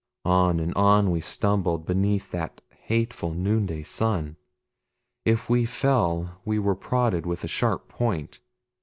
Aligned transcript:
On 0.25 0.59
and 0.59 0.73
on 0.73 1.11
we 1.11 1.21
stumbled 1.21 1.85
beneath 1.85 2.31
that 2.31 2.59
hateful 2.71 3.35
noonday 3.35 3.83
sun. 3.83 4.35
If 5.25 5.47
we 5.47 5.63
fell 5.63 6.41
we 6.43 6.57
were 6.57 6.73
prodded 6.73 7.27
with 7.27 7.43
a 7.43 7.47
sharp 7.47 7.87
point. 7.87 8.39